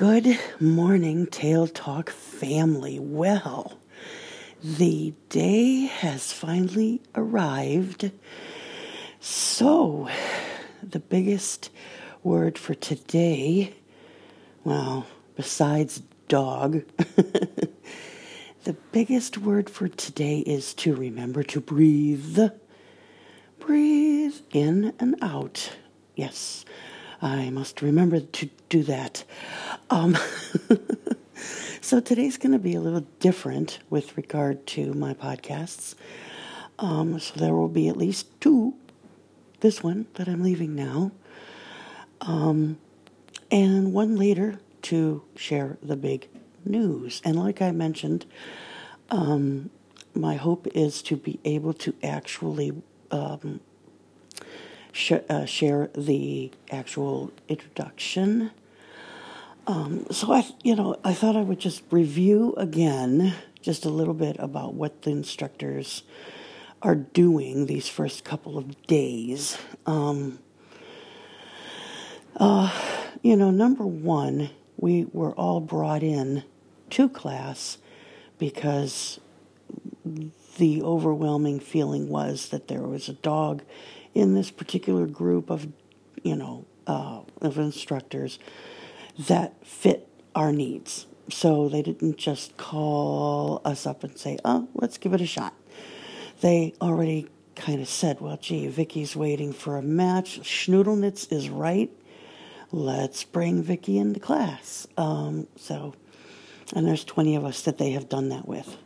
[0.00, 2.98] Good morning, Tail Talk family.
[2.98, 3.78] Well,
[4.64, 8.10] the day has finally arrived.
[9.20, 10.08] So,
[10.82, 11.68] the biggest
[12.22, 13.74] word for today,
[14.64, 15.06] well,
[15.36, 16.82] besides dog,
[18.64, 22.38] the biggest word for today is to remember to breathe.
[23.58, 25.72] Breathe in and out.
[26.16, 26.64] Yes,
[27.22, 29.24] I must remember to do that.
[29.90, 30.16] Um,
[31.80, 35.94] so today's going to be a little different with regard to my podcasts.
[36.78, 38.74] Um, so there will be at least two.
[39.60, 41.12] This one that I'm leaving now,
[42.22, 42.78] um,
[43.50, 46.28] and one later to share the big
[46.64, 47.20] news.
[47.26, 48.24] And like I mentioned,
[49.10, 49.68] um,
[50.14, 52.72] my hope is to be able to actually
[53.10, 53.60] um,
[54.92, 58.50] sh- uh, share the actual introduction.
[59.66, 64.14] Um, so I, you know, I thought I would just review again just a little
[64.14, 66.02] bit about what the instructors
[66.82, 69.58] are doing these first couple of days.
[69.86, 70.38] Um,
[72.36, 72.72] uh,
[73.22, 76.42] you know, number one, we were all brought in
[76.90, 77.78] to class
[78.38, 79.20] because
[80.56, 83.62] the overwhelming feeling was that there was a dog
[84.14, 85.68] in this particular group of,
[86.22, 88.38] you know, uh, of instructors
[89.18, 91.06] that fit our needs.
[91.30, 95.54] So they didn't just call us up and say, "Oh, let's give it a shot."
[96.40, 100.40] They already kind of said, "Well, gee, Vicky's waiting for a match.
[100.40, 101.90] Schnoodlenitz is right.
[102.72, 105.94] Let's bring Vicky into class." Um, so,
[106.74, 108.76] and there's 20 of us that they have done that with.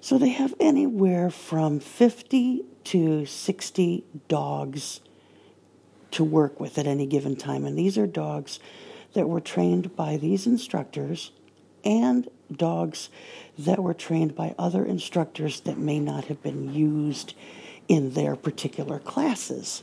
[0.00, 5.00] So they have anywhere from 50 to 60 dogs
[6.12, 7.64] to work with at any given time.
[7.64, 8.58] And these are dogs
[9.12, 11.32] that were trained by these instructors
[11.84, 13.10] and dogs
[13.58, 17.34] that were trained by other instructors that may not have been used
[17.88, 19.82] in their particular classes.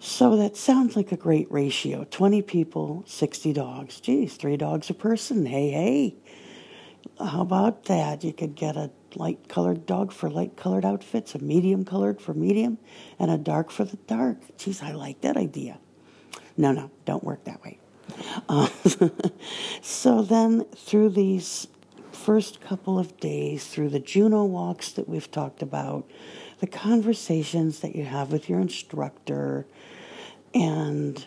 [0.00, 4.00] So that sounds like a great ratio 20 people, 60 dogs.
[4.00, 5.44] Geez, three dogs a person.
[5.44, 6.14] Hey, hey.
[7.18, 8.22] How about that?
[8.22, 12.34] You could get a light colored dog for light colored outfits, a medium colored for
[12.34, 12.78] medium,
[13.18, 14.38] and a dark for the dark.
[14.56, 15.78] Geez, I like that idea.
[16.56, 17.78] No, no, don't work that way.
[18.48, 18.68] Uh,
[19.82, 21.68] so then, through these
[22.12, 26.08] first couple of days, through the Juno walks that we've talked about,
[26.60, 29.66] the conversations that you have with your instructor,
[30.54, 31.26] and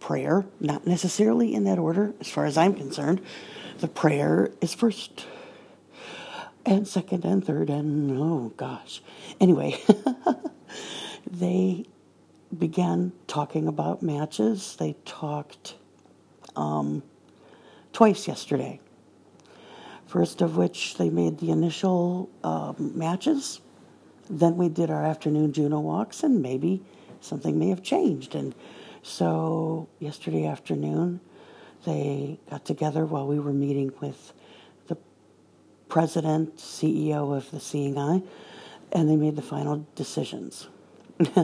[0.00, 3.22] prayer, not necessarily in that order, as far as I'm concerned.
[3.78, 5.26] The prayer is first
[6.66, 9.02] and second and third and oh gosh.
[9.40, 9.80] Anyway,
[11.30, 11.84] they
[12.56, 14.76] began talking about matches.
[14.78, 15.74] They talked
[16.56, 17.02] um,
[17.92, 18.80] twice yesterday.
[20.06, 23.60] First of which they made the initial um, matches.
[24.30, 26.82] Then we did our afternoon Juno walks, and maybe
[27.20, 28.34] something may have changed.
[28.34, 28.54] And
[29.02, 31.20] so yesterday afternoon,
[31.84, 34.32] they got together while we were meeting with
[35.94, 38.20] president, CEO of the Seeing Eye,
[38.90, 40.66] and they made the final decisions.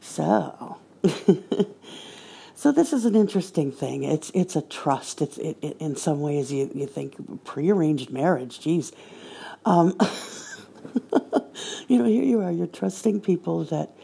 [0.00, 0.76] so,
[2.54, 4.04] so this is an interesting thing.
[4.04, 5.22] It's it's a trust.
[5.22, 8.60] It's it, it in some ways you you think prearranged marriage.
[8.60, 8.92] Geez,
[9.64, 9.96] um,
[11.88, 12.52] you know here you are.
[12.52, 13.96] You're trusting people that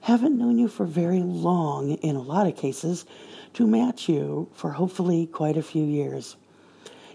[0.00, 1.90] haven't known you for very long.
[1.96, 3.04] In a lot of cases,
[3.52, 6.36] to match you for hopefully quite a few years.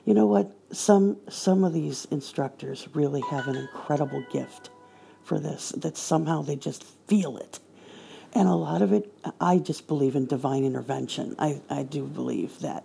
[0.06, 0.56] You know what?
[0.72, 4.70] Some some of these instructors really have an incredible gift
[5.24, 5.70] for this.
[5.78, 7.60] That somehow they just feel it.
[8.34, 11.36] And a lot of it, I just believe in divine intervention.
[11.40, 12.84] I, I do believe that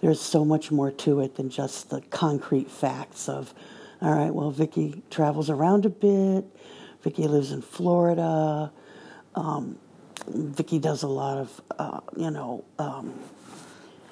[0.00, 3.54] there's so much more to it than just the concrete facts of,
[4.02, 6.44] all right, well, Vicky travels around a bit.
[7.02, 8.72] Vicky lives in Florida.
[9.36, 9.78] Um,
[10.26, 13.14] Vicky does a lot of, uh, you know, um,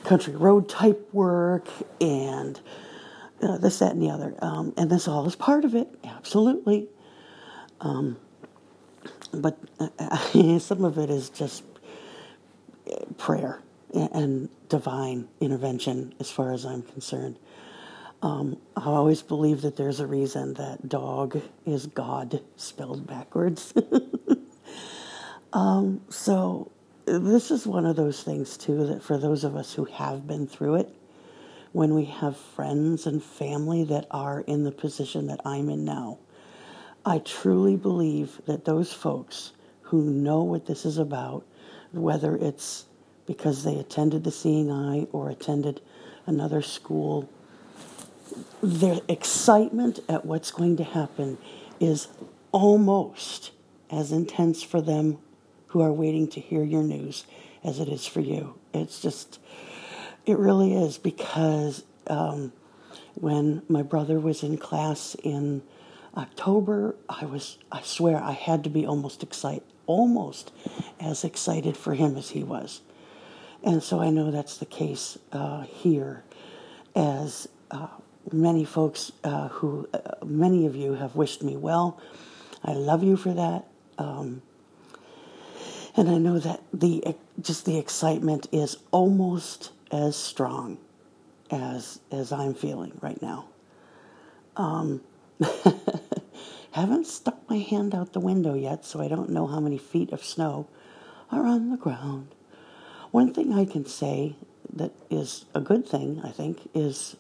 [0.05, 1.67] country road type work
[2.01, 2.61] and
[3.43, 4.35] uh, this, that, and the other.
[4.41, 6.89] Um, and this all is part of it, absolutely.
[7.81, 8.17] Um,
[9.33, 11.65] but uh, some of it is just
[13.19, 13.61] prayer
[13.95, 17.39] and divine intervention, as far as I'm concerned.
[18.23, 23.75] Um, I always believe that there's a reason that dog is God spelled backwards.
[25.53, 26.71] um, so
[27.05, 30.47] this is one of those things too that for those of us who have been
[30.47, 30.95] through it,
[31.73, 36.19] when we have friends and family that are in the position that I'm in now,
[37.05, 41.45] I truly believe that those folks who know what this is about,
[41.93, 42.87] whether it's
[43.27, 45.81] because they attended the Seeing Eye or attended
[46.27, 47.29] another school.
[48.63, 51.39] Their excitement at what's going to happen
[51.81, 52.09] is
[52.53, 53.53] almost
[53.91, 55.19] as intense for them
[55.69, 57.25] who are waiting to hear your news
[57.65, 58.55] as it is for you.
[58.73, 59.39] It's just,
[60.27, 62.53] it really is because um,
[63.15, 65.63] when my brother was in class in
[66.17, 70.53] October, I was, I swear, I had to be almost excited, almost
[71.01, 72.83] as excited for him as he was.
[73.65, 76.25] And so I know that's the case uh, here,
[76.95, 77.87] as uh,
[78.31, 82.01] many folks uh, who, uh, many of you have wished me well.
[82.65, 83.65] I love you for that.
[83.99, 84.43] Um,
[85.97, 90.79] and I know that the just the excitement is almost as strong
[91.51, 93.47] as as I'm feeling right now.
[94.57, 95.03] Um,
[96.73, 100.13] haven't stuck my hand out the window yet, so I don't know how many feet
[100.13, 100.67] of snow
[101.31, 102.35] are on the ground.
[103.11, 104.37] One thing I can say
[104.73, 107.17] that is a good thing, I think, is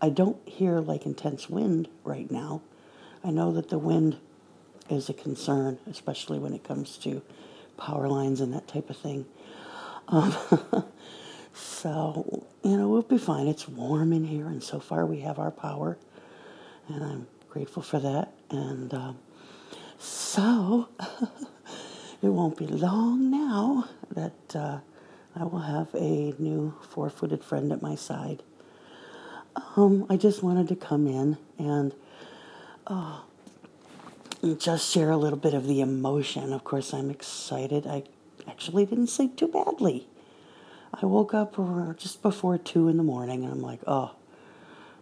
[0.00, 2.62] I don't hear like intense wind right now.
[3.22, 4.16] I know that the wind
[4.88, 7.22] is a concern, especially when it comes to
[7.76, 9.26] power lines and that type of thing.
[10.08, 10.34] Um,
[11.54, 13.46] so, you know, we'll be fine.
[13.46, 15.96] It's warm in here, and so far we have our power,
[16.88, 18.32] and I'm grateful for that.
[18.50, 19.18] And um,
[19.98, 20.88] so,
[22.22, 24.78] it won't be long now that uh,
[25.36, 28.42] I will have a new four footed friend at my side.
[29.76, 31.94] Um, I just wanted to come in and
[32.88, 33.20] uh,
[34.58, 36.52] just share a little bit of the emotion.
[36.52, 37.86] Of course, I'm excited.
[37.86, 38.02] I
[38.48, 40.08] actually didn't sleep too badly.
[41.02, 41.56] I woke up
[41.96, 44.12] just before two in the morning, and I'm like, oh,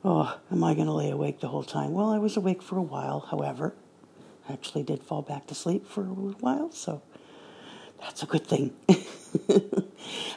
[0.04, 1.92] oh, am I going to lay awake the whole time?
[1.92, 3.20] Well, I was awake for a while.
[3.20, 3.74] However,
[4.48, 7.02] I actually did fall back to sleep for a while, so
[8.00, 8.72] that's a good thing.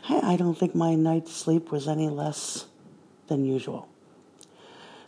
[0.09, 2.65] I don't think my night's sleep was any less
[3.27, 3.87] than usual.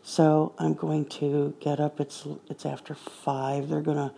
[0.04, 2.00] So I'm going to get up.
[2.00, 3.68] It's it's after five.
[3.68, 4.14] They're gonna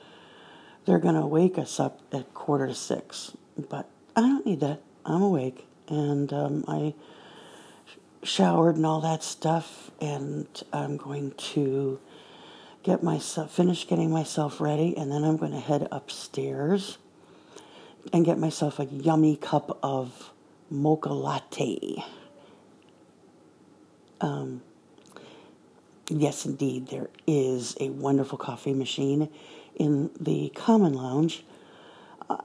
[0.86, 3.32] they're gonna wake us up at quarter to six.
[3.58, 4.82] But I don't need that.
[5.06, 6.94] I'm awake, and um, I
[8.24, 12.00] showered and all that stuff, and I'm going to
[12.84, 16.98] get myself finish getting myself ready, and then I'm going to head upstairs
[18.14, 20.32] and get myself a yummy cup of
[20.70, 22.04] mocha latte.
[24.22, 24.62] Um,
[26.10, 29.30] yes, indeed, there is a wonderful coffee machine
[29.76, 31.44] in the common lounge.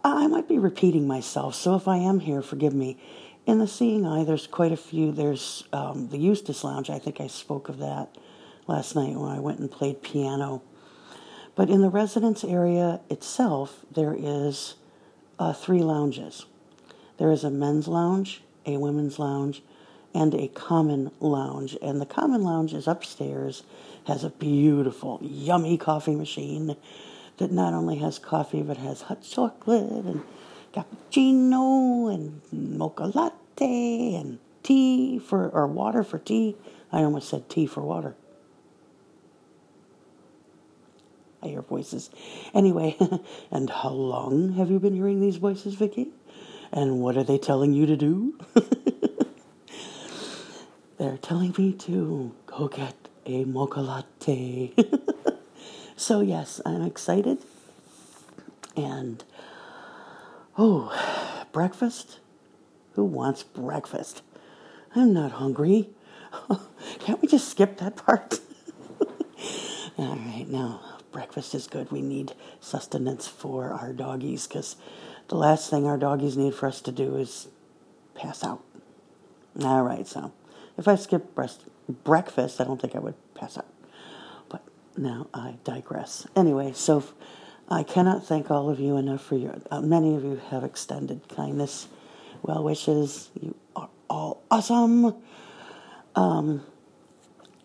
[0.02, 2.96] I might be repeating myself, so if I am here, forgive me.
[3.46, 5.12] In the Seeing Eye, there's quite a few.
[5.12, 6.88] There's um, the Eustis Lounge.
[6.88, 8.08] I think I spoke of that
[8.66, 10.62] last night when I went and played piano.
[11.54, 14.76] But in the residence area itself, there is
[15.38, 16.46] uh, three lounges.
[17.18, 19.62] There is a men's lounge, a women's lounge,
[20.14, 21.76] and a common lounge.
[21.82, 23.62] And the common lounge is upstairs,
[24.06, 26.76] has a beautiful, yummy coffee machine
[27.36, 30.22] that not only has coffee but has hot chocolate and
[30.74, 36.56] cappuccino and mocha latte and tea for or water for tea.
[36.90, 38.16] I almost said tea for water.
[41.42, 42.10] I hear voices.
[42.54, 42.96] Anyway,
[43.50, 46.08] and how long have you been hearing these voices, Vicky?
[46.72, 48.38] And what are they telling you to do?
[50.98, 52.94] They're telling me to go get
[53.26, 54.72] a mocha latte.
[55.96, 57.38] so, yes, I'm excited.
[58.76, 59.22] And,
[60.56, 62.20] oh, breakfast?
[62.92, 64.22] Who wants breakfast?
[64.94, 65.90] I'm not hungry.
[67.00, 68.40] Can't we just skip that part?
[69.98, 70.80] All right, now,
[71.12, 71.90] breakfast is good.
[71.90, 74.76] We need sustenance for our doggies because
[75.28, 77.48] the last thing our doggies need for us to do is
[78.14, 78.62] pass out.
[79.62, 80.32] All right, so
[80.76, 83.66] if I skip breast, breakfast, I don't think I would pass out.
[84.48, 84.62] But
[84.96, 86.26] now I digress.
[86.34, 87.04] Anyway, so
[87.68, 89.56] I cannot thank all of you enough for your.
[89.70, 91.88] Uh, many of you have extended kindness,
[92.42, 93.30] well wishes.
[93.40, 95.14] You are all awesome.
[96.14, 96.62] Um,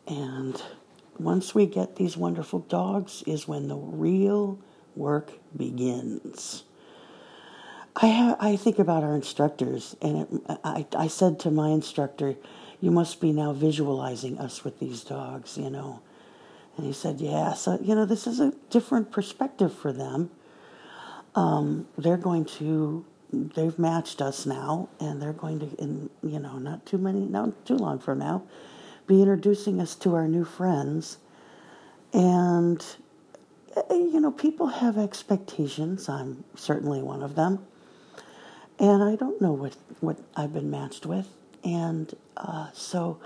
[0.08, 0.62] and
[1.20, 4.58] once we get these wonderful dogs, is when the real
[4.96, 6.64] work begins.
[7.96, 12.36] I have, I think about our instructors, and it, I, I said to my instructor,
[12.80, 16.02] you must be now visualizing us with these dogs, you know.
[16.80, 20.32] And he said, yeah, so, you know, this is a different perspective for them.
[21.36, 26.58] Um, they're going to, they've matched us now, and they're going to, in, you know,
[26.58, 28.44] not too many, not too long from now,
[29.08, 31.18] be introducing us to our new friends.
[32.14, 32.82] And,
[33.76, 36.08] eh, you know, people have expectations.
[36.08, 37.60] I'm certainly one of them.
[38.80, 41.28] And I don't know what, what I've been matched with.
[41.62, 43.20] And uh, so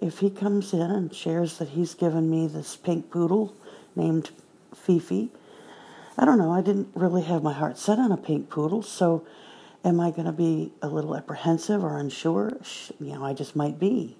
[0.00, 3.54] if he comes in and shares that he's given me this pink poodle
[3.94, 4.30] named
[4.74, 5.30] Fifi,
[6.16, 9.24] I don't know, I didn't really have my heart set on a pink poodle, so
[9.84, 12.58] am I going to be a little apprehensive or unsure?
[12.98, 14.16] You know, I just might be.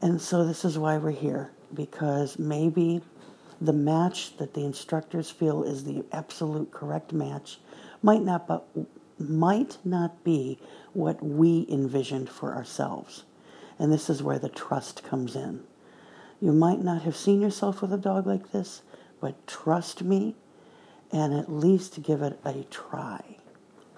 [0.00, 3.00] And so this is why we're here, because maybe
[3.60, 7.58] the match that the instructors feel is the absolute correct match
[8.02, 8.68] might not but
[9.18, 10.58] might not be
[10.92, 13.24] what we envisioned for ourselves.
[13.78, 15.62] And this is where the trust comes in.
[16.40, 18.82] You might not have seen yourself with a dog like this,
[19.20, 20.36] but trust me
[21.12, 23.36] and at least give it a try.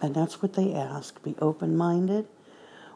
[0.01, 1.23] And that's what they ask.
[1.23, 2.27] Be open minded,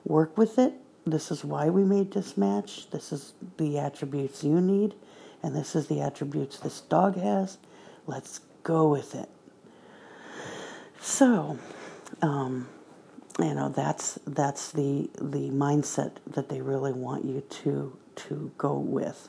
[0.05, 0.75] work with it.
[1.07, 2.89] This is why we made this match.
[2.91, 4.95] This is the attributes you need,
[5.43, 7.59] and this is the attributes this dog has.
[8.07, 9.29] Let's go with it.
[11.01, 11.59] So,
[12.23, 12.69] um,
[13.39, 18.75] you know that's that's the the mindset that they really want you to to go
[18.79, 19.29] with.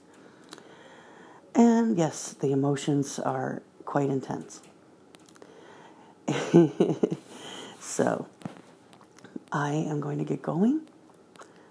[1.54, 4.62] And yes, the emotions are quite intense.
[7.80, 8.28] so,
[9.52, 10.82] I am going to get going.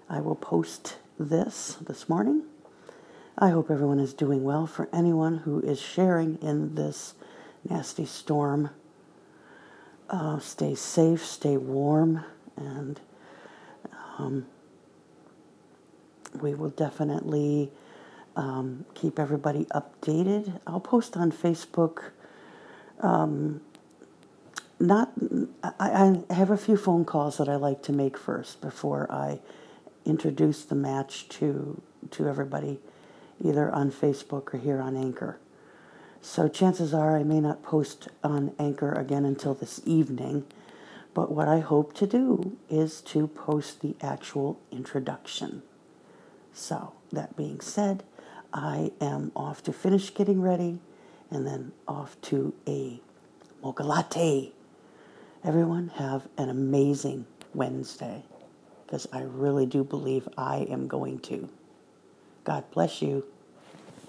[0.09, 2.43] I will post this this morning.
[3.37, 4.65] I hope everyone is doing well.
[4.65, 7.13] For anyone who is sharing in this
[7.67, 8.71] nasty storm,
[10.09, 12.23] uh, stay safe, stay warm,
[12.57, 12.99] and
[14.17, 14.45] um,
[16.41, 17.71] we will definitely
[18.35, 20.59] um, keep everybody updated.
[20.67, 22.11] I'll post on Facebook.
[22.99, 23.61] Um,
[24.79, 25.11] not,
[25.63, 29.39] I, I have a few phone calls that I like to make first before I
[30.05, 31.81] introduce the match to
[32.11, 32.79] to everybody,
[33.43, 35.39] either on Facebook or here on Anchor.
[36.25, 40.43] So chances are I may not post on Anchor again until this evening.
[41.13, 45.61] But what I hope to do is to post the actual introduction.
[46.51, 48.03] So, that being said,
[48.51, 50.79] I am off to finish getting ready
[51.29, 52.99] and then off to a
[53.61, 54.51] mocha latte.
[55.43, 58.23] Everyone have an amazing Wednesday
[58.85, 61.49] because I really do believe I am going to.
[62.43, 63.25] God bless you.